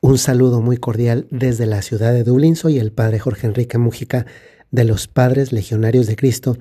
Un 0.00 0.16
saludo 0.16 0.60
muy 0.60 0.76
cordial 0.76 1.26
desde 1.32 1.66
la 1.66 1.82
ciudad 1.82 2.12
de 2.12 2.22
Dublín. 2.22 2.54
Soy 2.54 2.78
el 2.78 2.92
padre 2.92 3.18
Jorge 3.18 3.48
Enrique 3.48 3.78
Mujica 3.78 4.26
de 4.70 4.84
los 4.84 5.08
Padres 5.08 5.50
Legionarios 5.50 6.06
de 6.06 6.14
Cristo. 6.14 6.56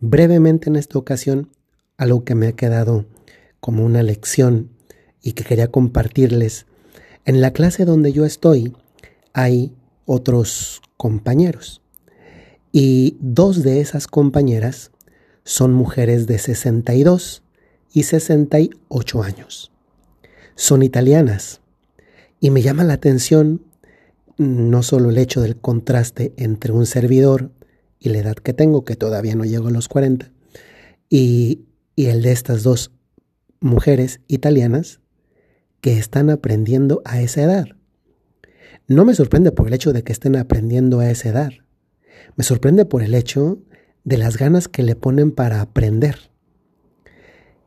Brevemente 0.00 0.68
en 0.68 0.76
esta 0.76 0.98
ocasión, 0.98 1.48
algo 1.96 2.24
que 2.24 2.34
me 2.34 2.48
ha 2.48 2.52
quedado 2.52 3.06
como 3.60 3.82
una 3.82 4.02
lección 4.02 4.68
y 5.22 5.32
que 5.32 5.42
quería 5.42 5.68
compartirles. 5.68 6.66
En 7.24 7.40
la 7.40 7.54
clase 7.54 7.86
donde 7.86 8.12
yo 8.12 8.26
estoy 8.26 8.76
hay 9.32 9.74
otros 10.04 10.82
compañeros 10.98 11.80
y 12.72 13.16
dos 13.20 13.62
de 13.62 13.80
esas 13.80 14.06
compañeras 14.06 14.90
son 15.44 15.72
mujeres 15.72 16.26
de 16.26 16.38
62 16.38 17.42
y 17.94 18.02
68 18.02 19.22
años. 19.22 19.72
Son 20.56 20.82
italianas 20.82 21.61
y 22.42 22.50
me 22.50 22.60
llama 22.60 22.82
la 22.82 22.94
atención 22.94 23.62
no 24.36 24.82
solo 24.82 25.10
el 25.10 25.18
hecho 25.18 25.40
del 25.42 25.56
contraste 25.56 26.34
entre 26.36 26.72
un 26.72 26.86
servidor 26.86 27.52
y 28.00 28.08
la 28.08 28.18
edad 28.18 28.34
que 28.34 28.52
tengo, 28.52 28.84
que 28.84 28.96
todavía 28.96 29.36
no 29.36 29.44
llego 29.44 29.68
a 29.68 29.70
los 29.70 29.86
40, 29.86 30.32
y, 31.08 31.60
y 31.94 32.06
el 32.06 32.20
de 32.22 32.32
estas 32.32 32.64
dos 32.64 32.90
mujeres 33.60 34.18
italianas 34.26 34.98
que 35.80 35.96
están 35.98 36.30
aprendiendo 36.30 37.00
a 37.04 37.22
esa 37.22 37.44
edad. 37.44 37.68
No 38.88 39.04
me 39.04 39.14
sorprende 39.14 39.52
por 39.52 39.68
el 39.68 39.74
hecho 39.74 39.92
de 39.92 40.02
que 40.02 40.12
estén 40.12 40.34
aprendiendo 40.34 40.98
a 40.98 41.08
esa 41.08 41.28
edad. 41.28 41.52
Me 42.34 42.42
sorprende 42.42 42.84
por 42.84 43.04
el 43.04 43.14
hecho 43.14 43.60
de 44.02 44.18
las 44.18 44.36
ganas 44.36 44.66
que 44.66 44.82
le 44.82 44.96
ponen 44.96 45.30
para 45.30 45.60
aprender. 45.60 46.31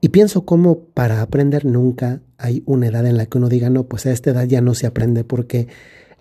Y 0.02 0.10
pienso 0.10 0.46
cómo 0.46 0.86
para 0.94 1.22
aprender 1.22 1.66
nunca 1.66 2.22
hay 2.38 2.64
una 2.66 2.88
edad 2.88 3.06
en 3.06 3.18
la 3.18 3.26
que 3.26 3.38
uno 3.38 3.50
diga, 3.50 3.70
no, 3.70 3.88
pues 3.88 4.06
a 4.06 4.12
esta 4.12 4.32
edad 4.32 4.46
ya 4.46 4.62
no 4.62 4.76
se 4.76 4.88
aprende 4.88 5.24
porque 5.24 5.68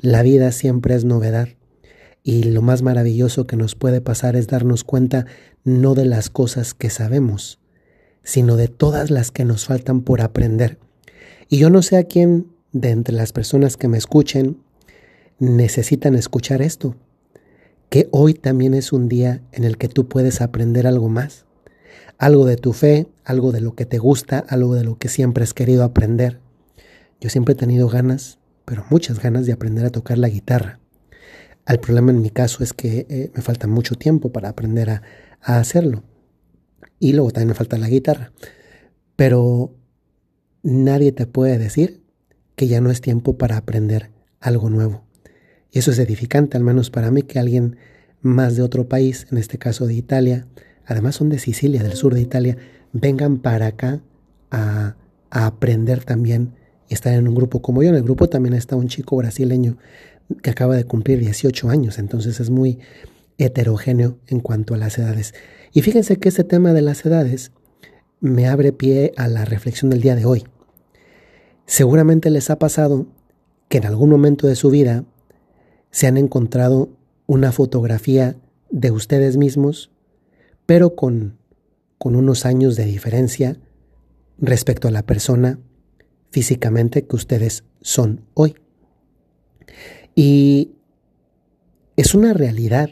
la 0.01 0.23
vida 0.23 0.53
siempre 0.53 0.95
es 0.95 1.05
novedad. 1.05 1.49
Y 2.23 2.45
lo 2.45 2.63
más 2.63 2.83
maravilloso 2.83 3.47
que 3.47 3.57
nos 3.57 3.75
puede 3.75 4.01
pasar 4.01 4.37
es 4.37 4.47
darnos 4.47 4.85
cuenta 4.85 5.27
no 5.65 5.95
de 5.95 6.07
las 6.07 6.31
cosas 6.31 6.73
que 6.73 6.89
sabemos, 6.89 7.59
sino 8.23 8.57
de 8.57 8.69
todas 8.69 9.11
las 9.11 9.31
que 9.31 9.45
nos 9.45 9.67
faltan 9.67 10.01
por 10.01 10.23
aprender. 10.23 10.79
Y 11.49 11.59
yo 11.59 11.69
no 11.69 11.83
sé 11.83 11.99
a 11.99 12.05
quién 12.05 12.47
de 12.73 12.91
entre 12.91 13.15
las 13.15 13.33
personas 13.33 13.77
que 13.77 13.89
me 13.89 13.99
escuchen 13.99 14.59
necesitan 15.39 16.15
escuchar 16.15 16.63
esto, 16.63 16.97
que 17.91 18.09
hoy 18.13 18.35
también 18.35 18.73
es 18.73 18.93
un 18.93 19.09
día 19.09 19.43
en 19.53 19.65
el 19.65 19.77
que 19.77 19.89
tú 19.89 20.09
puedes 20.09 20.41
aprender 20.41 20.87
algo 20.87 21.09
más 21.09 21.45
algo 22.19 22.47
de 22.47 22.57
tu 22.57 22.73
fe, 22.73 23.09
algo 23.25 23.53
de 23.53 23.61
lo 23.61 23.75
que 23.75 23.87
te 23.87 23.99
gusta, 23.99 24.39
algo 24.49 24.75
de 24.75 24.85
lo 24.85 24.99
que 24.99 25.09
siempre 25.09 25.45
has 25.45 25.55
querido 25.55 25.85
aprender. 25.85 26.41
Yo 27.21 27.31
siempre 27.31 27.55
he 27.55 27.57
tenido 27.57 27.89
ganas, 27.89 28.39
pero 28.65 28.85
muchas 28.91 29.21
ganas 29.21 29.47
de 29.47 29.53
aprender 29.53 29.85
a 29.85 29.91
tocar 29.91 30.19
la 30.19 30.29
guitarra. 30.29 30.81
El 31.67 31.81
problema 31.81 32.11
en 32.11 32.21
mi 32.21 32.31
caso 32.31 32.63
es 32.63 32.73
que 32.73 33.07
eh, 33.09 33.31
me 33.35 33.43
falta 33.43 33.67
mucho 33.67 33.95
tiempo 33.95 34.33
para 34.33 34.51
aprender 34.51 34.91
a, 34.91 35.03
a 35.41 35.59
hacerlo. 35.59 36.03
Y 36.99 37.13
luego 37.13 37.31
también 37.31 37.49
me 37.49 37.55
falta 37.55 37.79
la 37.79 37.89
guitarra. 37.89 38.33
Pero 39.17 39.75
nadie 40.63 41.13
te 41.13 41.27
puede 41.27 41.59
decir 41.59 42.03
que 42.57 42.69
ya 42.69 42.81
no 42.81 42.91
es 42.91 43.01
tiempo 43.01 43.39
para 43.39 43.57
aprender 43.57 44.11
algo 44.41 44.71
nuevo. 44.71 45.05
Y 45.71 45.79
eso 45.79 45.91
es 45.91 45.99
edificante, 45.99 46.57
al 46.57 46.63
menos 46.63 46.91
para 46.91 47.11
mí, 47.11 47.23
que 47.23 47.39
alguien 47.39 47.77
más 48.21 48.57
de 48.57 48.63
otro 48.63 48.89
país, 48.89 49.27
en 49.31 49.39
este 49.39 49.59
caso 49.59 49.87
de 49.87 49.95
Italia, 49.95 50.47
además 50.87 51.17
son 51.17 51.29
de 51.29 51.39
Sicilia, 51.39 51.83
del 51.83 51.95
sur 51.95 52.15
de 52.15 52.21
Italia, 52.21 52.57
vengan 52.93 53.39
para 53.39 53.67
acá 53.67 54.01
a, 54.51 54.97
aprender 55.31 56.05
también 56.05 56.55
y 56.89 56.95
estar 56.95 57.13
en 57.13 57.27
un 57.27 57.35
grupo 57.35 57.61
como 57.61 57.83
yo. 57.83 57.89
En 57.89 57.97
el 57.97 58.05
grupo 58.05 58.29
también 58.29 58.55
está 58.55 58.77
un 58.77 58.87
chico 58.87 59.17
brasileño 59.17 59.79
que 60.43 60.51
acaba 60.51 60.77
de 60.77 60.85
cumplir 60.85 61.19
18 61.19 61.69
años, 61.71 61.99
entonces 61.99 62.39
es 62.39 62.51
muy 62.51 62.79
heterogéneo 63.37 64.17
en 64.29 64.39
cuanto 64.39 64.75
a 64.75 64.77
las 64.77 64.97
edades. 64.97 65.35
Y 65.73 65.83
fíjense 65.83 66.19
que 66.19 66.29
ese 66.29 66.45
tema 66.45 66.73
de 66.73 66.83
las 66.83 67.05
edades 67.05 67.51
me 68.21 68.47
abre 68.47 68.73
pie 68.73 69.13
a 69.17 69.27
la 69.27 69.45
reflexión 69.45 69.91
del 69.91 70.03
día 70.03 70.15
de 70.15 70.25
hoy. 70.25 70.45
Seguramente 71.67 72.31
les 72.31 72.49
ha 72.51 72.59
pasado 72.61 73.07
que 73.69 73.79
en 73.79 73.87
algún 73.87 74.11
momento 74.11 74.47
de 74.47 74.55
su 74.55 74.71
vida 74.71 75.05
se 75.91 76.07
han 76.07 76.17
encontrado 76.17 76.91
una 77.27 77.51
fotografía 77.51 78.37
de 78.71 78.91
ustedes 78.91 79.37
mismos 79.37 79.91
pero 80.67 80.95
con, 80.95 81.39
con 81.99 82.17
unos 82.17 82.47
años 82.47 82.77
de 82.77 82.85
diferencia 82.85 83.59
respecto 84.39 84.89
a 84.89 84.91
la 84.91 85.05
persona 85.05 85.59
físicamente 86.31 87.07
que 87.07 87.17
ustedes 87.17 87.65
son 87.81 88.25
hoy. 88.35 88.57
Y 90.15 90.73
es 91.97 92.15
una 92.15 92.33
realidad 92.33 92.91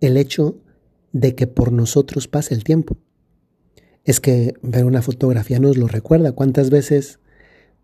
el 0.00 0.16
hecho 0.16 0.56
de 1.12 1.34
que 1.34 1.46
por 1.46 1.72
nosotros 1.72 2.28
pase 2.28 2.54
el 2.54 2.64
tiempo. 2.64 2.96
Es 4.04 4.20
que 4.20 4.54
ver 4.62 4.84
una 4.84 5.02
fotografía 5.02 5.58
nos 5.58 5.76
lo 5.76 5.86
recuerda. 5.86 6.32
¿Cuántas 6.32 6.70
veces, 6.70 7.20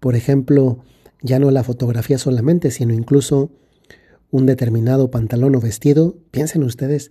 por 0.01 0.17
ejemplo, 0.17 0.85
ya 1.23 1.39
no 1.39 1.51
la 1.51 1.65
fotografía 1.65 2.19
solamente, 2.19 2.71
sino 2.71 2.93
incluso 2.93 3.53
un 4.31 4.47
determinado 4.47 5.11
pantalón 5.11 5.55
o 5.57 5.61
vestido? 5.61 6.17
Piensen 6.31 6.65
ustedes 6.65 7.11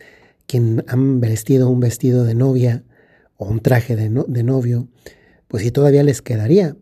quien 0.49 0.83
han 0.87 1.21
vestido 1.21 1.69
un 1.69 1.79
vestido 1.79 2.23
de 2.23 2.33
novia 2.33 2.83
o 3.37 3.45
un 3.45 3.59
traje 3.59 3.95
de, 3.95 4.09
de 4.27 4.43
novio, 4.43 4.87
pues 5.47 5.61
si 5.61 5.69
todavía 5.69 6.01
les 6.01 6.23
quedaría. 6.23 6.75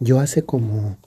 Yo 0.00 0.18
hace 0.18 0.42
como, 0.42 0.98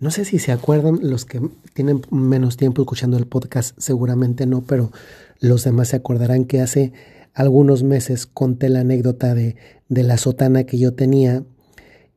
no 0.00 0.10
sé 0.10 0.24
si 0.24 0.40
se 0.40 0.50
acuerdan, 0.50 0.98
los 1.02 1.24
que 1.24 1.40
tienen 1.72 2.02
menos 2.10 2.56
tiempo 2.56 2.82
escuchando 2.82 3.16
el 3.16 3.28
podcast, 3.28 3.78
seguramente 3.78 4.44
no, 4.44 4.62
pero 4.62 4.90
los 5.38 5.62
demás 5.62 5.90
se 5.90 5.96
acordarán 5.96 6.46
que 6.46 6.60
hace 6.60 6.92
algunos 7.32 7.84
meses 7.84 8.26
conté 8.26 8.68
la 8.68 8.80
anécdota 8.80 9.32
de, 9.32 9.54
de 9.88 10.02
la 10.02 10.16
sotana 10.16 10.64
que 10.64 10.78
yo 10.78 10.94
tenía 10.94 11.44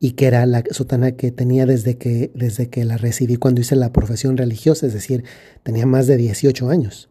y 0.00 0.12
que 0.12 0.26
era 0.26 0.44
la 0.44 0.64
sotana 0.72 1.12
que 1.12 1.30
tenía 1.30 1.66
desde 1.66 1.98
que, 1.98 2.32
desde 2.34 2.68
que 2.68 2.84
la 2.84 2.96
recibí 2.96 3.36
cuando 3.36 3.60
hice 3.60 3.76
la 3.76 3.92
profesión 3.92 4.36
religiosa, 4.36 4.86
es 4.86 4.92
decir, 4.92 5.22
tenía 5.62 5.86
más 5.86 6.08
de 6.08 6.16
18 6.16 6.68
años. 6.68 7.09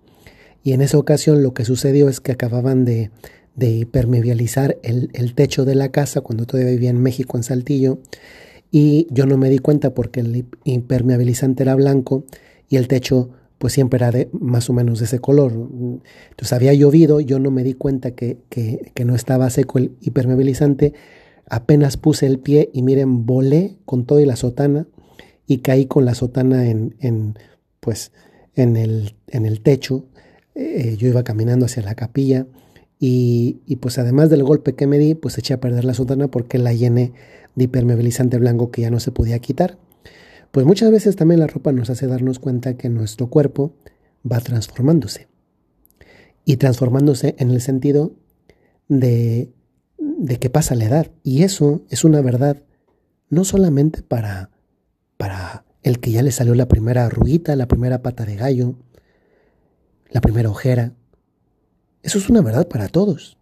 Y 0.64 0.74
en 0.74 0.82
esa 0.82 0.98
ocasión 0.98 1.44
lo 1.44 1.54
que 1.54 1.66
sucedió 1.66 2.10
es 2.10 2.20
que 2.20 2.32
acababan 2.32 2.86
de, 2.86 3.12
de 3.56 3.88
el, 4.84 5.10
el, 5.14 5.34
techo 5.36 5.66
de 5.66 5.76
la 5.76 5.90
casa 5.90 6.22
cuando 6.22 6.46
todavía 6.46 6.72
vivía 6.72 6.90
en 6.90 7.02
México, 7.02 7.38
en 7.38 7.44
Saltillo. 7.44 8.00
Y 8.72 9.08
yo 9.10 9.26
no 9.26 9.38
me 9.38 9.50
di 9.50 9.60
cuenta 9.60 9.94
porque 9.94 10.20
el 10.20 10.46
impermeabilizante 10.64 11.64
era 11.64 11.76
blanco 11.76 12.26
y 12.68 12.78
el 12.78 12.88
techo 12.88 13.32
pues 13.58 13.74
siempre 13.74 13.98
era 13.98 14.12
de 14.12 14.30
más 14.32 14.70
o 14.70 14.74
menos 14.74 15.00
de 15.00 15.06
ese 15.06 15.20
color. 15.20 15.52
Entonces 15.52 16.54
había 16.54 16.74
llovido, 16.74 17.20
yo 17.20 17.40
no 17.40 17.52
me 17.52 17.64
di 17.64 17.74
cuenta 17.74 18.12
que, 18.12 18.38
que, 18.50 19.06
no 19.06 19.16
estaba 19.16 19.50
seco 19.50 19.80
el 19.80 19.96
impermeabilizante. 20.02 20.94
Apenas 21.50 21.98
puse 21.98 22.26
el 22.26 22.40
pie 22.40 22.70
y 22.74 22.84
miren, 22.84 23.26
volé 23.26 23.76
con 23.86 24.06
todo 24.06 24.24
la 24.26 24.38
sotana 24.38 24.88
y 25.46 25.58
caí 25.58 25.88
con 25.88 26.06
la 26.06 26.16
sotana 26.16 26.70
en, 26.70 26.96
en 27.00 27.38
pues 27.82 28.12
en 28.56 28.78
el, 28.78 29.16
en 29.28 29.46
el 29.46 29.62
techo 29.62 30.06
eh, 30.56 30.96
yo 30.98 31.08
iba 31.08 31.24
caminando 31.24 31.66
hacia 31.66 31.84
la 31.84 31.96
capilla 31.96 32.48
y, 33.00 33.78
pues 33.80 33.98
además 33.98 34.30
del 34.30 34.44
golpe 34.44 34.76
que 34.76 34.86
me 34.86 34.98
di, 34.98 35.16
pues 35.16 35.38
eché 35.38 35.54
a 35.54 35.62
perder 35.62 35.86
la 35.86 35.94
sotana 35.94 36.30
porque 36.30 36.58
la 36.58 36.74
llené 36.74 37.14
de 37.56 37.64
hipermeabilizante 37.64 38.38
blanco 38.38 38.72
que 38.72 38.82
ya 38.82 38.92
no 38.92 39.00
se 39.00 39.12
podía 39.12 39.40
quitar. 39.40 39.78
Pues 40.52 40.66
muchas 40.66 40.92
veces 40.92 41.16
también 41.16 41.40
la 41.40 41.48
ropa 41.48 41.72
nos 41.72 41.90
hace 41.90 42.08
darnos 42.08 42.40
cuenta 42.40 42.76
que 42.76 42.90
nuestro 42.90 43.30
cuerpo 43.30 43.74
va 44.30 44.42
transformándose. 44.42 45.28
Y 46.44 46.58
transformándose 46.58 47.36
en 47.38 47.52
el 47.52 47.62
sentido 47.62 48.14
de, 48.90 49.54
de 49.98 50.38
que 50.38 50.50
pasa 50.50 50.76
la 50.76 50.86
edad. 50.86 51.12
Y 51.24 51.44
eso 51.44 51.84
es 51.90 52.04
una 52.04 52.22
verdad 52.22 52.58
no 53.30 53.46
solamente 53.46 54.02
para, 54.02 54.50
para 55.16 55.64
el 55.84 56.00
que 56.00 56.12
ya 56.12 56.22
le 56.22 56.32
salió 56.32 56.56
la 56.56 56.68
primera 56.68 57.06
arruguita, 57.06 57.56
la 57.56 57.68
primera 57.68 58.02
pata 58.02 58.26
de 58.26 58.36
gallo, 58.36 58.76
la 60.10 60.22
primera 60.22 60.50
ojera. 60.50 60.94
Eso 62.04 62.18
es 62.18 62.30
una 62.30 62.42
verdad 62.42 62.68
para 62.68 62.88
todos. 62.88 63.38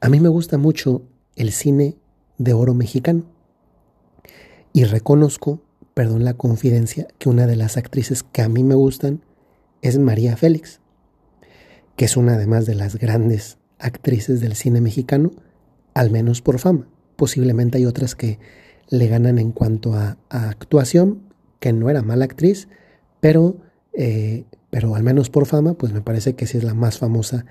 A 0.00 0.08
mí 0.08 0.20
me 0.20 0.28
gusta 0.28 0.58
mucho 0.58 1.02
el 1.36 1.52
cine 1.52 1.96
de 2.38 2.52
oro 2.52 2.74
mexicano. 2.74 3.24
Y 4.72 4.84
reconozco, 4.84 5.62
perdón 5.94 6.24
la 6.24 6.34
confidencia, 6.34 7.08
que 7.18 7.28
una 7.28 7.46
de 7.46 7.56
las 7.56 7.76
actrices 7.76 8.22
que 8.22 8.42
a 8.42 8.48
mí 8.48 8.62
me 8.62 8.74
gustan 8.74 9.22
es 9.82 9.98
María 9.98 10.36
Félix, 10.36 10.80
que 11.96 12.06
es 12.06 12.16
una 12.16 12.34
además 12.34 12.66
de 12.66 12.74
las 12.74 12.96
grandes 12.96 13.58
actrices 13.78 14.40
del 14.40 14.54
cine 14.54 14.80
mexicano, 14.80 15.32
al 15.94 16.10
menos 16.10 16.40
por 16.40 16.58
fama. 16.58 16.88
Posiblemente 17.16 17.78
hay 17.78 17.86
otras 17.86 18.14
que 18.14 18.38
le 18.88 19.08
ganan 19.08 19.38
en 19.38 19.52
cuanto 19.52 19.94
a, 19.94 20.16
actuación, 20.30 21.22
que 21.60 21.72
no 21.72 21.90
era 21.90 22.02
mala 22.02 22.24
actriz, 22.24 22.68
pero 23.20 23.56
eh, 23.92 24.44
pero 24.72 24.94
al 24.94 25.02
menos 25.02 25.28
por 25.28 25.44
fama, 25.44 25.74
pues 25.74 25.92
me 25.92 26.00
parece 26.00 26.34
que 26.34 26.46
sí 26.46 26.56
es 26.56 26.64
la 26.64 26.72
más 26.72 26.96
famosa 26.96 27.44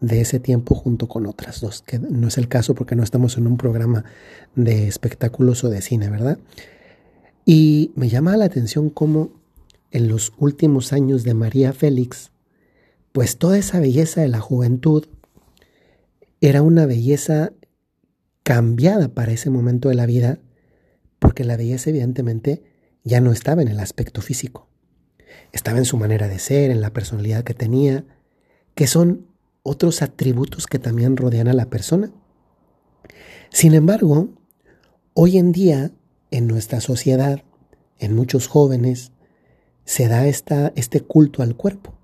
de 0.00 0.20
ese 0.20 0.38
tiempo 0.38 0.76
junto 0.76 1.08
con 1.08 1.26
otras 1.26 1.60
dos, 1.60 1.82
que 1.82 1.98
no 1.98 2.28
es 2.28 2.38
el 2.38 2.46
caso 2.46 2.76
porque 2.76 2.94
no 2.94 3.02
estamos 3.02 3.36
en 3.36 3.48
un 3.48 3.56
programa 3.56 4.04
de 4.54 4.86
espectáculos 4.86 5.64
o 5.64 5.70
de 5.70 5.82
cine, 5.82 6.08
¿verdad? 6.08 6.38
Y 7.44 7.90
me 7.96 8.08
llama 8.08 8.36
la 8.36 8.44
atención 8.44 8.90
cómo 8.90 9.32
en 9.90 10.06
los 10.06 10.32
últimos 10.38 10.92
años 10.92 11.24
de 11.24 11.34
María 11.34 11.72
Félix, 11.72 12.30
pues 13.10 13.38
toda 13.38 13.58
esa 13.58 13.80
belleza 13.80 14.20
de 14.20 14.28
la 14.28 14.38
juventud 14.38 15.06
era 16.40 16.62
una 16.62 16.86
belleza 16.86 17.54
cambiada 18.44 19.08
para 19.08 19.32
ese 19.32 19.50
momento 19.50 19.88
de 19.88 19.96
la 19.96 20.06
vida, 20.06 20.38
porque 21.18 21.42
la 21.42 21.56
belleza 21.56 21.90
evidentemente 21.90 22.62
ya 23.02 23.20
no 23.20 23.32
estaba 23.32 23.62
en 23.62 23.68
el 23.68 23.80
aspecto 23.80 24.22
físico, 24.22 24.68
estaba 25.52 25.78
en 25.78 25.84
su 25.84 25.96
manera 25.96 26.28
de 26.28 26.38
ser, 26.38 26.70
en 26.70 26.80
la 26.80 26.92
personalidad 26.92 27.44
que 27.44 27.54
tenía, 27.54 28.04
que 28.74 28.86
son 28.86 29.26
otros 29.62 30.02
atributos 30.02 30.66
que 30.66 30.78
también 30.78 31.16
rodean 31.16 31.48
a 31.48 31.52
la 31.52 31.66
persona. 31.66 32.10
Sin 33.50 33.74
embargo, 33.74 34.28
hoy 35.14 35.38
en 35.38 35.52
día, 35.52 35.90
en 36.30 36.46
nuestra 36.46 36.80
sociedad, 36.80 37.42
en 37.98 38.14
muchos 38.14 38.46
jóvenes, 38.46 39.12
se 39.84 40.08
da 40.08 40.26
esta, 40.26 40.72
este 40.76 41.00
culto 41.00 41.42
al 41.42 41.56
cuerpo. 41.56 41.94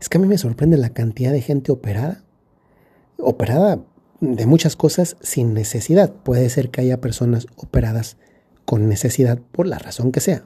Es 0.00 0.08
que 0.08 0.18
a 0.18 0.20
mí 0.20 0.26
me 0.26 0.38
sorprende 0.38 0.76
la 0.76 0.90
cantidad 0.90 1.32
de 1.32 1.42
gente 1.42 1.72
operada. 1.72 2.24
Operada 3.18 3.84
de 4.20 4.46
muchas 4.46 4.76
cosas 4.76 5.16
sin 5.20 5.54
necesidad. 5.54 6.12
Puede 6.12 6.48
ser 6.50 6.70
que 6.70 6.82
haya 6.82 7.00
personas 7.00 7.46
operadas 7.56 8.16
con 8.64 8.88
necesidad 8.88 9.38
por 9.52 9.66
la 9.66 9.78
razón 9.78 10.12
que 10.12 10.20
sea. 10.20 10.44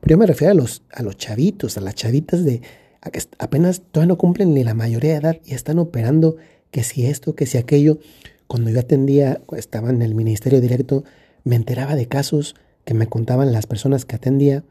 Pero 0.00 0.14
yo 0.14 0.18
me 0.18 0.26
refiero 0.26 0.52
a 0.52 0.54
los, 0.54 0.82
a 0.92 1.02
los 1.02 1.16
chavitos, 1.16 1.76
a 1.76 1.80
las 1.80 1.94
chavitas 1.94 2.44
de 2.44 2.62
que 3.10 3.20
apenas 3.38 3.82
todavía 3.90 4.08
no 4.08 4.18
cumplen 4.18 4.54
ni 4.54 4.62
la 4.62 4.74
mayoría 4.74 5.12
de 5.12 5.16
edad 5.16 5.36
y 5.44 5.54
están 5.54 5.78
operando 5.78 6.36
que 6.70 6.84
si 6.84 7.06
esto, 7.06 7.34
que 7.34 7.46
si 7.46 7.58
aquello. 7.58 7.98
Cuando 8.46 8.70
yo 8.70 8.80
atendía, 8.80 9.40
estaba 9.56 9.90
en 9.90 10.02
el 10.02 10.14
ministerio 10.14 10.60
directo, 10.60 11.04
me 11.42 11.56
enteraba 11.56 11.96
de 11.96 12.06
casos 12.06 12.54
que 12.84 12.94
me 12.94 13.06
contaban 13.06 13.52
las 13.52 13.66
personas 13.66 14.04
que 14.04 14.16
atendía 14.16 14.64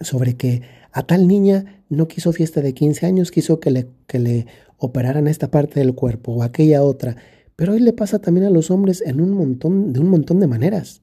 sobre 0.00 0.36
que 0.36 0.62
a 0.92 1.02
tal 1.04 1.26
niña 1.26 1.82
no 1.88 2.06
quiso 2.06 2.32
fiesta 2.32 2.60
de 2.60 2.74
15 2.74 3.06
años, 3.06 3.30
quiso 3.30 3.60
que 3.60 3.70
le, 3.70 3.88
que 4.06 4.18
le 4.18 4.46
operaran 4.76 5.26
esta 5.26 5.50
parte 5.50 5.80
del 5.80 5.94
cuerpo 5.94 6.32
o 6.32 6.42
aquella 6.42 6.82
otra. 6.82 7.16
Pero 7.56 7.72
hoy 7.72 7.80
le 7.80 7.92
pasa 7.92 8.18
también 8.18 8.46
a 8.46 8.50
los 8.50 8.70
hombres 8.70 9.02
en 9.04 9.20
un 9.20 9.30
montón, 9.30 9.92
de 9.92 10.00
un 10.00 10.10
montón 10.10 10.38
de 10.40 10.46
maneras. 10.46 11.02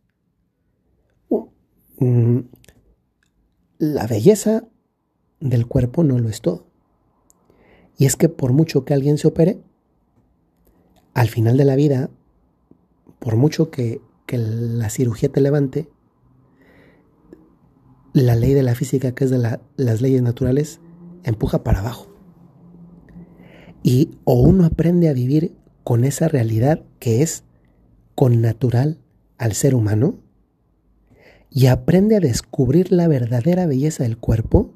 La 3.77 4.07
belleza 4.07 4.67
del 5.39 5.67
cuerpo 5.67 6.03
no 6.03 6.17
lo 6.19 6.29
es 6.29 6.41
todo. 6.41 6.67
Y 7.97 8.05
es 8.05 8.15
que 8.15 8.29
por 8.29 8.53
mucho 8.53 8.85
que 8.85 8.93
alguien 8.93 9.17
se 9.17 9.27
opere, 9.27 9.59
al 11.13 11.29
final 11.29 11.57
de 11.57 11.65
la 11.65 11.75
vida, 11.75 12.09
por 13.19 13.35
mucho 13.35 13.71
que, 13.71 14.01
que 14.25 14.37
la 14.37 14.89
cirugía 14.89 15.29
te 15.29 15.41
levante, 15.41 15.89
la 18.13 18.35
ley 18.35 18.53
de 18.53 18.63
la 18.63 18.75
física, 18.75 19.13
que 19.13 19.25
es 19.25 19.29
de 19.29 19.59
las 19.75 20.01
leyes 20.01 20.21
naturales, 20.21 20.79
empuja 21.23 21.63
para 21.63 21.79
abajo. 21.79 22.15
Y 23.83 24.17
o 24.23 24.41
uno 24.41 24.65
aprende 24.65 25.09
a 25.09 25.13
vivir 25.13 25.55
con 25.83 26.03
esa 26.05 26.27
realidad 26.27 26.83
que 26.99 27.21
es 27.21 27.43
con 28.15 28.41
natural 28.41 28.99
al 29.37 29.53
ser 29.53 29.75
humano 29.75 30.19
y 31.55 31.67
aprende 31.67 32.17
a 32.17 32.19
descubrir 32.19 32.91
la 32.91 33.07
verdadera 33.07 33.65
belleza 33.65 34.03
del 34.03 34.17
cuerpo, 34.17 34.73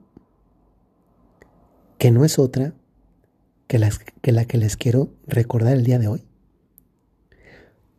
que 1.98 2.10
no 2.10 2.24
es 2.24 2.40
otra 2.40 2.74
que, 3.68 3.86
que 4.22 4.32
la 4.32 4.46
que 4.46 4.58
les 4.58 4.78
quiero 4.78 5.14
recordar 5.28 5.74
el 5.74 5.84
día 5.84 6.00
de 6.00 6.08
hoy. 6.08 6.26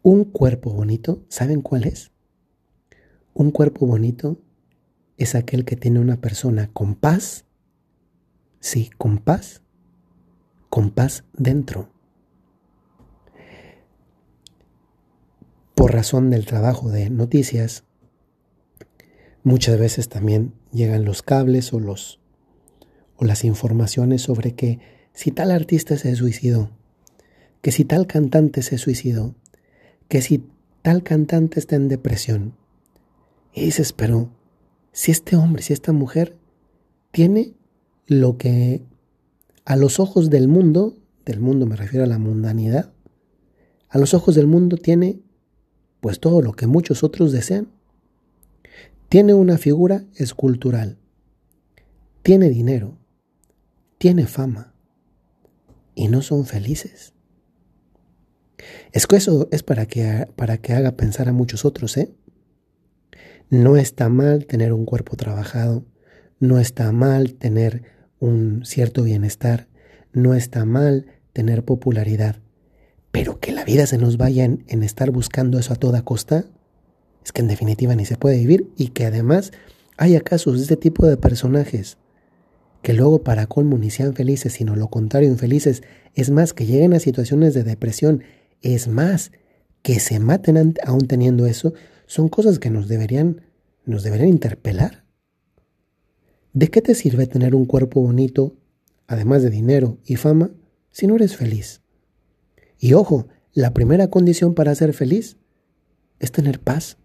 Un 0.03 0.25
cuerpo 0.25 0.71
bonito, 0.73 1.23
¿saben 1.29 1.61
cuál 1.61 1.85
es? 1.85 2.11
Un 3.35 3.50
cuerpo 3.50 3.87
bonito 3.87 4.41
es 5.19 5.35
aquel 5.35 5.67
que 5.67 5.76
tiene 5.76 6.00
una 6.00 6.23
persona 6.23 6.71
con 6.73 6.94
paz, 6.94 7.44
sí, 8.61 8.88
con 8.97 9.19
paz, 9.19 9.61
con 10.71 10.91
paz 10.91 11.25
dentro. 11.35 11.91
Por 15.75 15.93
razón 15.93 16.31
del 16.31 16.47
trabajo 16.47 16.88
de 16.88 17.11
noticias, 17.11 17.85
muchas 19.42 19.78
veces 19.78 20.08
también 20.08 20.52
llegan 20.72 21.04
los 21.04 21.22
cables 21.22 21.72
o 21.72 21.81
los 21.81 22.19
o 23.16 23.25
las 23.25 23.44
informaciones 23.44 24.22
sobre 24.22 24.54
que 24.54 24.78
si 25.12 25.31
tal 25.31 25.50
artista 25.50 25.98
se 25.98 26.16
suicidó, 26.16 26.70
que 27.60 27.70
si 27.70 27.84
tal 27.84 28.06
cantante 28.06 28.62
se 28.62 28.78
suicidó, 28.78 29.34
que 30.08 30.22
si 30.22 30.42
tal 30.81 31.02
cantante 31.02 31.60
está 31.60 31.76
en 31.76 31.88
depresión. 31.88 32.54
Y 33.52 33.62
dices, 33.62 33.92
pero 33.92 34.31
si 34.92 35.10
este 35.10 35.37
hombre, 35.37 35.62
si 35.62 35.75
esta 35.75 35.92
mujer 35.92 36.37
tiene 37.10 37.52
lo 38.06 38.38
que 38.38 38.82
a 39.64 39.76
los 39.76 40.00
ojos 40.00 40.31
del 40.31 40.48
mundo, 40.48 40.96
del 41.26 41.40
mundo 41.40 41.66
me 41.66 41.76
refiero 41.76 42.04
a 42.04 42.08
la 42.08 42.19
mundanidad, 42.19 42.92
a 43.88 43.98
los 43.98 44.14
ojos 44.14 44.34
del 44.34 44.46
mundo 44.46 44.76
tiene 44.76 45.20
pues 46.00 46.20
todo 46.20 46.40
lo 46.40 46.52
que 46.52 46.66
muchos 46.66 47.04
otros 47.04 47.32
desean. 47.32 47.69
Tiene 49.11 49.35
una 49.35 49.59
figura 49.59 50.05
escultural, 50.15 50.97
tiene 52.23 52.49
dinero, 52.49 52.97
tiene 53.99 54.29
fama. 54.29 54.73
Y 55.97 56.07
no 56.07 56.23
son 56.23 56.47
felices. 56.47 57.12
Es 58.93 59.09
que 59.09 59.17
eso 59.17 59.49
es 59.51 59.65
para 59.65 59.87
que, 59.87 60.29
para 60.37 60.59
que 60.59 60.75
haga 60.75 60.93
pensar 60.93 61.29
a 61.29 61.33
muchos 61.33 61.65
otros, 61.65 61.97
¿eh? 61.97 62.15
No 63.49 63.77
está 63.77 64.09
mal 64.09 64.47
tener 64.47 64.73
un 64.73 64.85
cuerpo 64.85 65.17
trabajado, 65.17 65.85
no 66.39 66.61
está 66.61 66.93
mal 66.93 67.35
tener 67.35 67.83
un 68.21 68.65
cierto 68.65 69.03
bienestar, 69.03 69.67
no 70.12 70.35
está 70.35 70.65
mal 70.65 71.07
tener 71.33 71.65
popularidad, 71.65 72.37
pero 73.11 73.41
que 73.41 73.51
la 73.51 73.65
vida 73.65 73.89
se 73.89 73.99
nos 73.99 74.19
vaya 74.19 74.45
en, 74.45 74.83
estar 74.85 75.11
buscando 75.11 75.59
eso 75.59 75.73
a 75.73 75.77
toda 75.77 76.03
costa, 76.03 76.45
es 77.25 77.32
que 77.32 77.43
en 77.43 77.49
definitiva 77.49 77.94
ni 77.94 78.05
se 78.05 78.17
puede 78.17 78.38
vivir 78.38 78.70
y 78.76 78.88
que 78.88 79.06
además 79.06 79.52
haya 79.96 80.20
casos 80.20 80.56
de 80.56 80.62
este 80.62 80.76
tipo 80.76 81.06
de 81.06 81.17
personajes 81.17 81.99
que 82.82 82.94
luego 82.94 83.22
para 83.22 83.46
colmo 83.46 83.78
ni 83.78 83.90
sean 83.90 84.14
felices, 84.14 84.55
sino 84.55 84.76
lo 84.76 84.88
contrario, 84.88 85.28
infelices, 85.28 85.82
es 86.14 86.31
más, 86.31 86.52
que 86.52 86.67
lleguen 86.67 86.94
a 86.94 87.00
situaciones 87.00 87.55
de 87.55 87.62
depresión, 87.62 88.22
es 88.62 88.88
más, 88.88 89.32
que 89.82 90.00
se 90.00 90.19
maten 90.19 90.75
aún 90.84 91.06
teniendo 91.06 91.46
eso, 91.46 91.75
son 92.06 92.28
cosas 92.28 92.58
que 92.58 92.70
nos 92.70 92.88
deberían, 92.88 93.43
nos 93.84 94.02
deberían 94.02 94.28
interpelar. 94.28 95.05
¿De 96.52 96.68
qué 96.68 96.83
te 96.83 96.95
sirve 96.95 97.26
tener 97.26 97.54
un 97.54 97.66
cuerpo 97.66 98.00
bonito, 98.00 98.56
además 99.06 99.42
de 99.42 99.50
dinero 99.50 99.99
y 100.04 100.16
fama, 100.16 100.50
si 100.90 101.06
no 101.06 101.16
eres 101.16 101.37
feliz? 101.37 101.83
Y 102.78 102.95
ojo, 102.95 103.28
la 103.52 103.73
primera 103.75 104.09
condición 104.09 104.54
para 104.54 104.75
ser 104.75 104.95
feliz 104.95 105.37
es 106.18 106.33
tener 106.33 106.61
paz. 106.61 106.97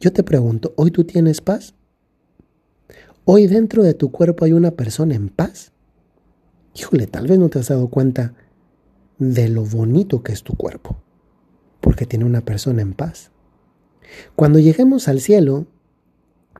Yo 0.00 0.14
te 0.14 0.22
pregunto, 0.22 0.72
¿hoy 0.76 0.90
tú 0.90 1.04
tienes 1.04 1.42
paz? 1.42 1.74
¿Hoy 3.26 3.46
dentro 3.46 3.82
de 3.82 3.92
tu 3.92 4.10
cuerpo 4.10 4.46
hay 4.46 4.54
una 4.54 4.70
persona 4.70 5.14
en 5.14 5.28
paz? 5.28 5.72
Híjole, 6.74 7.06
tal 7.06 7.26
vez 7.26 7.38
no 7.38 7.50
te 7.50 7.58
has 7.58 7.68
dado 7.68 7.88
cuenta 7.88 8.32
de 9.18 9.48
lo 9.50 9.62
bonito 9.62 10.22
que 10.22 10.32
es 10.32 10.42
tu 10.42 10.56
cuerpo, 10.56 10.96
porque 11.82 12.06
tiene 12.06 12.24
una 12.24 12.40
persona 12.40 12.80
en 12.80 12.94
paz. 12.94 13.30
Cuando 14.36 14.58
lleguemos 14.58 15.06
al 15.06 15.20
cielo, 15.20 15.66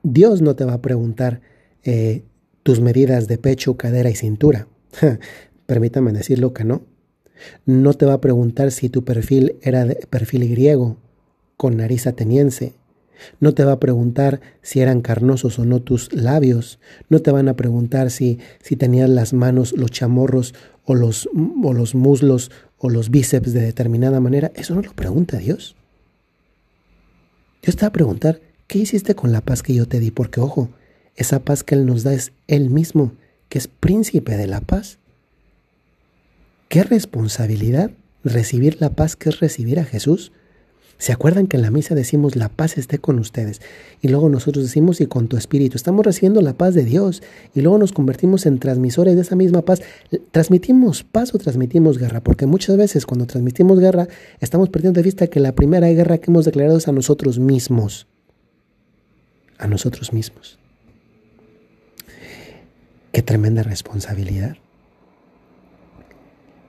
Dios 0.03 0.43
no 0.43 0.55
te 0.55 0.67
va 0.67 0.75
a 0.75 0.83
preguntar 0.83 1.41
eh, 1.83 2.25
tus 2.63 2.81
medidas 2.81 3.27
de 3.27 3.39
pecho, 3.39 3.79
cadera 3.79 4.11
y 4.11 4.17
cintura. 4.17 4.69
Permítame 5.67 6.13
decirlo 6.13 6.53
que 6.53 6.65
no. 6.65 6.83
No 7.65 7.95
te 7.95 8.05
va 8.05 8.13
a 8.13 8.21
preguntar 8.21 8.71
si 8.71 8.91
tu 8.91 9.03
perfil 9.03 9.57
era 9.63 9.87
de 9.87 9.95
perfil 10.11 10.47
griego, 10.51 10.99
con 11.57 11.79
nariz 11.79 12.07
ateniense. 12.07 12.75
No 13.41 13.55
te 13.55 13.65
va 13.65 13.73
a 13.73 13.81
preguntar 13.81 14.41
si 14.63 14.81
eran 14.81 15.01
carnosos 15.01 15.59
o 15.59 15.65
no 15.65 15.81
tus 15.81 16.13
labios. 16.13 16.79
No 17.09 17.21
te 17.21 17.31
van 17.31 17.49
a 17.49 17.57
preguntar 17.57 18.11
si, 18.11 18.39
si 18.63 18.77
tenías 18.77 19.09
las 19.09 19.33
manos, 19.33 19.73
los 19.73 19.91
chamorros 19.91 20.55
o 20.85 20.95
los, 20.95 21.29
o 21.63 21.73
los 21.73 21.95
muslos 21.95 22.51
o 22.79 22.91
los 22.91 23.11
bíceps 23.11 23.53
de 23.53 23.61
determinada 23.61 24.21
manera. 24.21 24.51
Eso 24.55 24.75
no 24.75 24.83
lo 24.83 24.93
pregunta 24.93 25.39
Dios. 25.39 25.77
Dios 27.63 27.77
te 27.77 27.83
va 27.83 27.89
a 27.89 27.93
preguntar, 27.93 28.41
¿qué 28.67 28.79
hiciste 28.79 29.15
con 29.15 29.33
la 29.33 29.43
paz 29.43 29.63
que 29.63 29.75
yo 29.75 29.87
te 29.87 30.01
di? 30.01 30.11
Porque 30.11 30.41
ojo, 30.41 30.71
esa 31.15 31.41
paz 31.41 31.63
que 31.63 31.75
Él 31.75 31.87
nos 31.87 32.03
da 32.03 32.15
es 32.15 32.33
Él 32.47 32.71
mismo, 32.71 33.13
que 33.49 33.59
es 33.59 33.69
príncipe 33.69 34.37
de 34.37 34.47
la 34.47 34.61
paz. 34.61 34.99
Qué 36.69 36.83
responsabilidad 36.83 37.91
recibir 38.25 38.81
la 38.81 38.91
paz 38.91 39.17
que 39.17 39.29
es 39.29 39.41
recibir 39.41 39.79
a 39.79 39.85
Jesús. 39.85 40.33
¿Se 41.01 41.13
acuerdan 41.13 41.47
que 41.47 41.57
en 41.57 41.63
la 41.63 41.71
misa 41.71 41.95
decimos 41.95 42.37
la 42.37 42.51
paz 42.51 42.77
esté 42.77 42.99
con 42.99 43.19
ustedes? 43.19 43.63
Y 44.03 44.09
luego 44.09 44.29
nosotros 44.29 44.67
decimos 44.67 45.01
y 45.01 45.07
con 45.07 45.29
tu 45.29 45.39
espíritu. 45.39 45.77
Estamos 45.77 46.05
recibiendo 46.05 46.43
la 46.43 46.53
paz 46.53 46.75
de 46.75 46.85
Dios 46.85 47.23
y 47.55 47.63
luego 47.63 47.79
nos 47.79 47.93
convertimos 47.93 48.45
en 48.45 48.59
transmisores 48.59 49.15
de 49.15 49.23
esa 49.23 49.35
misma 49.35 49.63
paz. 49.63 49.81
¿Transmitimos 50.31 51.03
paz 51.03 51.35
o 51.35 51.39
transmitimos 51.39 51.97
guerra? 51.97 52.21
Porque 52.21 52.45
muchas 52.45 52.77
veces 52.77 53.07
cuando 53.07 53.27
transmitimos 53.27 53.81
guerra 53.81 54.09
estamos 54.41 54.69
perdiendo 54.69 54.99
de 54.99 55.05
vista 55.05 55.29
que 55.29 55.41
la 55.41 55.55
primera 55.55 55.89
guerra 55.89 56.19
que 56.19 56.31
hemos 56.31 56.45
declarado 56.45 56.77
es 56.77 56.87
a 56.87 56.93
nosotros 56.93 57.39
mismos. 57.39 58.07
A 59.57 59.67
nosotros 59.69 60.13
mismos. 60.13 60.59
Qué 63.11 63.23
tremenda 63.23 63.63
responsabilidad. 63.63 64.59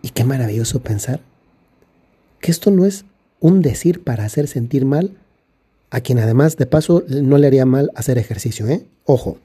Y 0.02 0.12
qué 0.12 0.24
maravilloso 0.24 0.82
pensar 0.82 1.20
que 2.40 2.50
esto 2.50 2.72
no 2.72 2.86
es 2.86 3.04
un 3.42 3.62
decir 3.62 4.04
para 4.04 4.24
hacer 4.24 4.48
sentir 4.48 4.86
mal 4.86 5.12
a 5.90 6.00
quien 6.00 6.20
además 6.20 6.56
de 6.56 6.66
paso 6.66 7.04
no 7.10 7.38
le 7.38 7.48
haría 7.48 7.66
mal 7.66 7.92
hacer 7.96 8.18
ejercicio, 8.18 8.66
¿eh? 8.70 8.86
Ojo, 9.04 9.40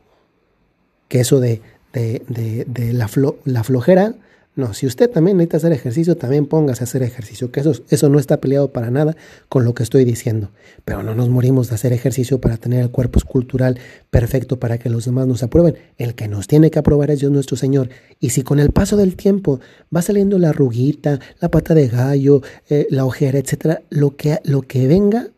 que 1.09 1.19
eso 1.19 1.41
de, 1.41 1.61
de, 1.93 2.23
de, 2.69 2.93
la, 2.93 3.11
la 3.45 3.65
flojera 3.65 4.15
no, 4.57 4.73
si 4.73 4.87
usted 4.87 5.11
también 5.11 5.37
necesita 5.37 5.59
hacer 5.59 5.73
ejercicio, 5.73 6.17
también 6.17 6.47
póngase 6.47 6.83
a 6.83 6.85
hacer 6.85 7.03
ejercicio, 7.03 7.53
que 7.53 7.61
eso, 7.61 7.73
eso 7.91 8.09
no 8.09 8.19
está 8.19 8.39
peleado 8.39 8.73
para 8.73 8.91
nada 8.91 9.15
con 9.51 9.67
lo 9.67 9.75
que 9.75 9.83
estoy 9.83 10.07
diciendo. 10.07 10.49
Pero 10.87 11.03
no 11.03 11.15
nos 11.15 11.29
morimos 11.29 11.69
de 11.69 11.75
hacer 11.75 11.93
ejercicio 11.93 12.41
para 12.41 12.57
tener 12.57 12.81
el 12.81 12.91
cuerpo 12.91 13.19
escultural 13.19 13.79
perfecto 14.09 14.59
para 14.59 14.79
que 14.79 14.89
los 14.89 15.05
demás 15.05 15.27
nos 15.27 15.43
aprueben. 15.43 15.77
El 15.99 16.15
que 16.15 16.27
nos 16.27 16.47
tiene 16.47 16.71
que 16.71 16.79
aprobar 16.79 17.11
es 17.11 17.21
Dios 17.21 17.31
nuestro 17.31 17.59
Señor. 17.59 17.91
Y 18.19 18.31
si 18.31 18.45
con 18.45 18.59
el 18.59 18.71
paso 18.71 18.97
del 18.97 19.15
tiempo 19.15 19.61
va 19.95 20.01
saliendo 20.01 20.39
la 20.39 20.53
ruguita, 20.53 21.21
la 21.39 21.51
pata 21.51 21.75
de 21.75 21.89
gallo, 21.89 22.41
eh, 22.71 22.87
la 22.89 23.05
ojera, 23.05 23.39
etcétera, 23.39 23.83
lo 23.91 24.17
que, 24.17 24.41
lo 24.43 24.63
que 24.63 24.89
venga, 24.89 25.29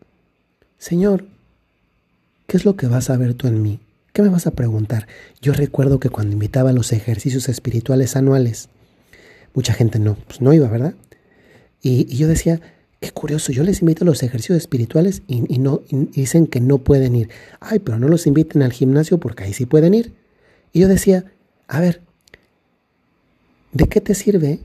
Señor, 0.79 1.25
¿qué 2.47 2.57
es 2.57 2.65
lo 2.65 2.77
que 2.77 2.87
vas 2.87 3.11
a 3.11 3.17
ver 3.17 3.35
tú 3.35 3.49
en 3.49 3.63
mí? 3.63 3.81
¿Qué 4.13 4.23
me 4.23 4.29
vas 4.29 4.47
a 4.47 4.53
preguntar? 4.53 5.09
Yo 5.43 5.53
recuerdo 5.55 5.99
que 5.99 6.09
cuando 6.09 6.35
invitaba 6.35 6.71
a 6.71 6.73
los 6.73 6.93
ejercicios 6.93 7.49
espirituales 7.49 8.15
anuales, 8.15 8.69
mucha 9.59 9.75
gente 9.75 9.99
no, 9.99 10.15
pues 10.15 10.41
no 10.41 10.53
iba, 10.53 10.69
¿verdad? 10.69 10.95
Y, 11.83 12.05
yo 12.15 12.29
decía, 12.29 12.61
qué 13.01 13.11
curioso, 13.11 13.51
yo 13.51 13.65
les 13.65 13.81
invito 13.81 14.05
a 14.05 14.07
los 14.07 14.23
ejercicios 14.23 14.57
espirituales 14.57 15.23
y, 15.27 15.59
no 15.59 15.83
dicen 15.91 16.47
que 16.47 16.61
no 16.61 16.79
pueden 16.79 17.17
ir. 17.17 17.29
Ay, 17.59 17.81
pero 17.81 17.99
no 17.99 18.07
los 18.07 18.29
inviten 18.29 18.63
al 18.63 18.73
gimnasio 18.73 19.19
porque 19.19 19.43
ahí 19.43 19.53
sí 19.53 19.67
pueden 19.67 19.95
ir. 19.95 20.15
Y 20.73 20.79
yo 20.79 20.87
decía, 20.87 21.25
a 21.67 21.81
ver, 21.81 22.03
¿de 23.73 23.89
qué 23.89 24.01
te 24.01 24.15
sirve 24.15 24.61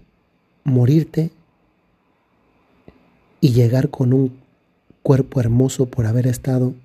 morirte 0.63 1.31
y 3.41 3.53
llegar 3.53 3.89
con 3.89 4.13
un 4.13 4.37
cuerpo 5.01 5.39
hermoso 5.39 5.87
por 5.87 6.05
haber 6.05 6.27
estado 6.27 6.75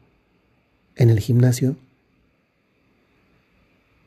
en 0.96 1.10
el 1.10 1.20
gimnasio, 1.20 1.76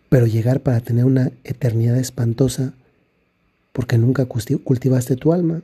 pero 0.10 0.26
llegar 0.26 0.62
para 0.62 0.80
tener 0.80 1.06
una 1.06 1.32
eternidad 1.44 1.98
espantosa 1.98 2.74
porque 3.72 3.98
nunca 3.98 4.26
cultivaste 4.26 5.16
tu 5.16 5.34
alma. 5.34 5.62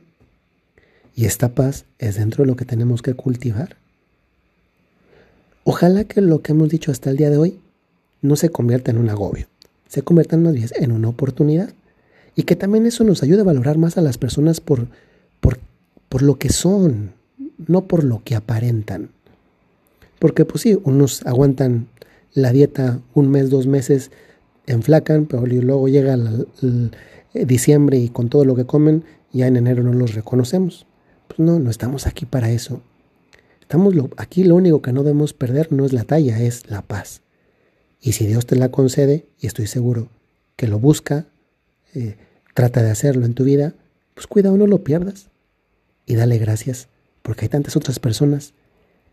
Y 1.14 1.24
esta 1.24 1.54
paz 1.54 1.84
es 1.98 2.16
dentro 2.16 2.44
de 2.44 2.48
lo 2.48 2.56
que 2.56 2.64
tenemos 2.64 3.02
que 3.02 3.14
cultivar. 3.14 3.76
Ojalá 5.64 6.04
que 6.04 6.20
lo 6.20 6.40
que 6.40 6.52
hemos 6.52 6.68
dicho 6.68 6.90
hasta 6.90 7.10
el 7.10 7.16
día 7.16 7.30
de 7.30 7.36
hoy 7.36 7.60
no 8.22 8.36
se 8.36 8.50
convierta 8.50 8.90
en 8.90 8.98
un 8.98 9.10
agobio, 9.10 9.46
se 9.88 10.02
convierta 10.02 10.36
más 10.36 10.54
bien 10.54 10.68
en 10.76 10.92
una 10.92 11.08
oportunidad. 11.08 11.72
Y 12.34 12.44
que 12.44 12.56
también 12.56 12.86
eso 12.86 13.02
nos 13.02 13.22
ayude 13.22 13.40
a 13.40 13.44
valorar 13.44 13.78
más 13.78 13.98
a 13.98 14.00
las 14.00 14.16
personas 14.16 14.60
por, 14.60 14.86
por, 15.40 15.58
por 16.08 16.22
lo 16.22 16.38
que 16.38 16.50
son, 16.50 17.12
no 17.66 17.86
por 17.86 18.04
lo 18.04 18.22
que 18.22 18.36
aparentan. 18.36 19.10
Porque 20.20 20.44
pues 20.44 20.62
sí, 20.62 20.78
unos 20.84 21.26
aguantan 21.26 21.88
la 22.32 22.52
dieta 22.52 23.00
un 23.14 23.30
mes, 23.30 23.50
dos 23.50 23.66
meses, 23.66 24.10
enflacan, 24.66 25.26
pero 25.26 25.44
luego 25.46 25.88
llega 25.88 26.16
diciembre 27.34 27.98
y 27.98 28.08
con 28.08 28.28
todo 28.28 28.44
lo 28.44 28.54
que 28.54 28.66
comen, 28.66 29.04
ya 29.32 29.46
en 29.46 29.56
enero 29.56 29.82
no 29.82 29.92
los 29.92 30.14
reconocemos. 30.14 30.86
Pues 31.28 31.38
no, 31.38 31.58
no 31.58 31.70
estamos 31.70 32.06
aquí 32.06 32.24
para 32.24 32.50
eso. 32.50 32.82
Estamos 33.60 33.94
aquí 34.16 34.44
lo 34.44 34.54
único 34.54 34.80
que 34.80 34.92
no 34.92 35.02
debemos 35.02 35.34
perder 35.34 35.72
no 35.72 35.84
es 35.84 35.92
la 35.92 36.04
talla, 36.04 36.40
es 36.40 36.70
la 36.70 36.82
paz. 36.82 37.20
Y 38.00 38.12
si 38.12 38.26
Dios 38.26 38.46
te 38.46 38.56
la 38.56 38.70
concede, 38.70 39.26
y 39.40 39.46
estoy 39.46 39.66
seguro 39.66 40.08
que 40.56 40.68
lo 40.68 40.78
busca, 40.78 41.26
eh, 41.94 42.16
trata 42.54 42.82
de 42.82 42.90
hacerlo 42.90 43.26
en 43.26 43.34
tu 43.34 43.44
vida, 43.44 43.74
pues 44.14 44.26
cuidado, 44.26 44.56
no 44.56 44.66
lo 44.66 44.84
pierdas. 44.84 45.28
Y 46.06 46.14
dale 46.14 46.38
gracias, 46.38 46.88
porque 47.22 47.44
hay 47.44 47.48
tantas 47.50 47.76
otras 47.76 47.98
personas 47.98 48.54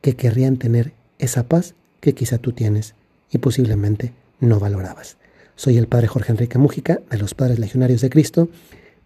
que 0.02 0.16
querrían 0.16 0.58
tener 0.58 0.94
esa 1.20 1.44
paz 1.44 1.76
que 2.00 2.14
quizá 2.14 2.38
tú 2.38 2.54
tienes 2.54 2.96
y 3.30 3.40
posiblemente 3.40 4.14
no 4.40 4.60
valorabas. 4.60 5.18
Soy 5.56 5.78
el 5.78 5.88
Padre 5.88 6.08
Jorge 6.08 6.34
Enrique 6.34 6.58
Mújica, 6.58 7.00
de 7.10 7.18
los 7.18 7.34
Padres 7.34 7.60
Legionarios 7.60 8.02
de 8.02 8.10
Cristo. 8.10 8.50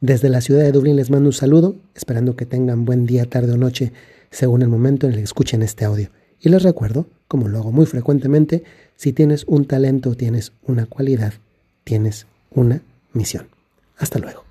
Desde 0.01 0.29
la 0.29 0.41
ciudad 0.41 0.62
de 0.62 0.72
Dublín 0.72 0.96
les 0.96 1.12
mando 1.12 1.29
un 1.29 1.34
saludo, 1.34 1.75
esperando 1.94 2.36
que 2.36 2.48
tengan 2.48 2.86
buen 2.86 3.06
día, 3.06 3.25
tarde 3.25 3.53
o 3.53 3.58
noche, 3.58 3.94
según 4.32 4.63
el 4.63 4.68
momento 4.68 5.06
en 5.06 5.13
el 5.13 5.20
que 5.20 5.24
escuchen 5.24 5.62
este 5.62 5.86
audio. 5.86 6.10
Y 6.41 6.50
les 6.50 6.63
recuerdo, 6.63 7.06
como 7.27 7.48
lo 7.48 7.60
hago 7.60 7.72
muy 7.72 7.86
frecuentemente, 7.86 8.63
si 8.96 9.13
tienes 9.13 9.44
un 9.46 9.65
talento, 9.65 10.15
tienes 10.15 10.51
una 10.63 10.88
cualidad, 10.88 11.34
tienes 11.84 12.25
una 12.50 12.82
misión. 13.13 13.48
Hasta 13.98 14.18
luego. 14.18 14.44